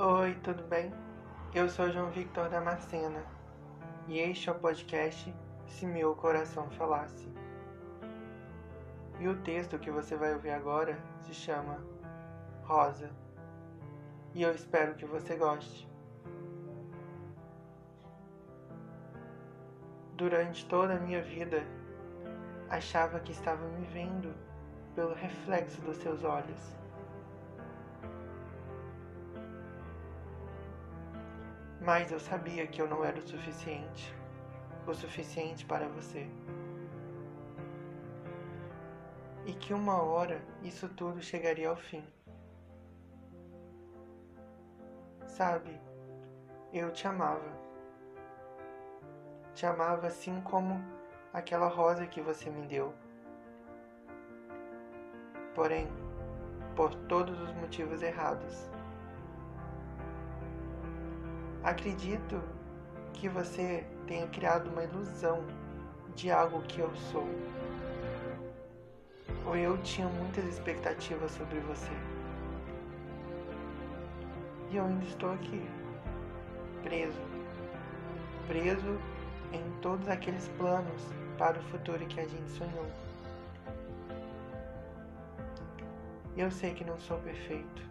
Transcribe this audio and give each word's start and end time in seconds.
Oi, 0.00 0.32
tudo 0.44 0.62
bem? 0.62 0.92
Eu 1.52 1.68
sou 1.68 1.90
João 1.90 2.08
Victor 2.08 2.48
Damascena 2.48 3.20
e 4.06 4.20
este 4.20 4.48
é 4.48 4.52
o 4.52 4.54
podcast 4.54 5.34
Se 5.66 5.84
Meu 5.84 6.14
Coração 6.14 6.70
Falasse. 6.70 7.28
E 9.18 9.26
o 9.26 9.34
texto 9.42 9.76
que 9.76 9.90
você 9.90 10.14
vai 10.14 10.34
ouvir 10.34 10.50
agora 10.50 10.96
se 11.22 11.34
chama 11.34 11.84
Rosa. 12.62 13.10
E 14.34 14.40
eu 14.40 14.54
espero 14.54 14.94
que 14.94 15.04
você 15.04 15.34
goste. 15.34 15.90
Durante 20.14 20.64
toda 20.66 20.94
a 20.94 21.00
minha 21.00 21.22
vida, 21.22 21.66
achava 22.70 23.18
que 23.18 23.32
estava 23.32 23.66
me 23.66 23.84
vendo 23.88 24.32
pelo 24.94 25.12
reflexo 25.12 25.80
dos 25.80 25.96
seus 25.96 26.22
olhos. 26.22 26.78
Mas 31.88 32.12
eu 32.12 32.20
sabia 32.20 32.66
que 32.66 32.82
eu 32.82 32.86
não 32.86 33.02
era 33.02 33.18
o 33.18 33.26
suficiente, 33.26 34.14
o 34.86 34.92
suficiente 34.92 35.64
para 35.64 35.88
você. 35.88 36.28
E 39.46 39.54
que 39.54 39.72
uma 39.72 40.02
hora 40.02 40.38
isso 40.62 40.86
tudo 40.90 41.22
chegaria 41.22 41.70
ao 41.70 41.76
fim. 41.76 42.04
Sabe, 45.26 45.80
eu 46.74 46.92
te 46.92 47.08
amava. 47.08 47.56
Te 49.54 49.64
amava 49.64 50.08
assim 50.08 50.42
como 50.42 50.84
aquela 51.32 51.68
rosa 51.68 52.06
que 52.06 52.20
você 52.20 52.50
me 52.50 52.66
deu. 52.66 52.92
Porém, 55.54 55.88
por 56.76 56.94
todos 57.06 57.40
os 57.40 57.50
motivos 57.54 58.02
errados. 58.02 58.77
Acredito 61.68 62.42
que 63.12 63.28
você 63.28 63.84
tenha 64.06 64.26
criado 64.28 64.70
uma 64.70 64.84
ilusão 64.84 65.44
de 66.16 66.30
algo 66.30 66.62
que 66.62 66.78
eu 66.78 66.90
sou. 66.96 67.28
Ou 69.44 69.54
eu 69.54 69.76
tinha 69.82 70.08
muitas 70.08 70.46
expectativas 70.46 71.30
sobre 71.32 71.60
você. 71.60 71.92
E 74.70 74.78
eu 74.78 74.86
ainda 74.86 75.04
estou 75.04 75.30
aqui, 75.30 75.62
preso. 76.82 77.20
Preso 78.46 78.98
em 79.52 79.80
todos 79.82 80.08
aqueles 80.08 80.48
planos 80.56 81.02
para 81.36 81.58
o 81.58 81.62
futuro 81.64 81.98
que 82.06 82.18
a 82.18 82.26
gente 82.26 82.48
sonhou. 82.48 82.86
Eu 86.34 86.50
sei 86.50 86.72
que 86.72 86.82
não 86.82 86.98
sou 86.98 87.18
perfeito. 87.18 87.82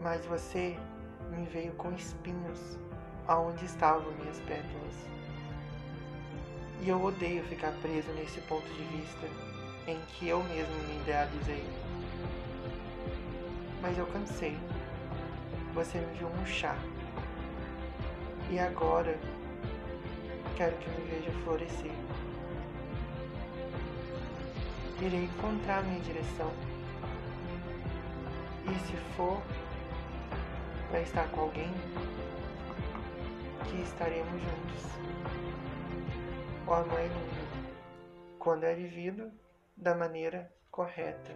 Mas 0.00 0.24
você 0.26 0.78
me 1.30 1.44
veio 1.46 1.72
com 1.72 1.92
espinhos 1.92 2.78
aonde 3.26 3.64
estavam 3.64 4.10
minhas 4.12 4.38
pétalas. 4.40 5.08
E 6.80 6.88
eu 6.88 7.02
odeio 7.02 7.42
ficar 7.44 7.72
preso 7.82 8.10
nesse 8.12 8.40
ponto 8.42 8.66
de 8.68 8.84
vista 8.96 9.26
em 9.86 10.00
que 10.08 10.28
eu 10.28 10.42
mesmo 10.44 10.74
me 10.86 11.00
idealizei. 11.00 11.64
Mas 13.82 13.98
eu 13.98 14.06
cansei. 14.06 14.56
Você 15.74 15.98
me 15.98 16.18
viu 16.18 16.28
murchar. 16.30 16.78
E 18.50 18.58
agora 18.58 19.18
quero 20.56 20.76
que 20.76 20.88
me 20.90 21.10
veja 21.10 21.30
florescer. 21.44 21.92
Irei 25.00 25.24
encontrar 25.24 25.82
minha 25.84 26.00
direção. 26.00 26.50
E 28.64 28.74
se 28.86 28.96
for 29.16 29.40
para 30.88 31.00
estar 31.00 31.30
com 31.30 31.42
alguém, 31.42 31.70
que 33.64 33.82
estaremos 33.82 34.42
juntos. 34.42 34.98
Amor 36.66 37.00
é 37.00 37.06
lindo 37.06 38.38
quando 38.38 38.64
é 38.64 38.74
vivido 38.74 39.32
da 39.76 39.94
maneira 39.94 40.52
correta. 40.70 41.34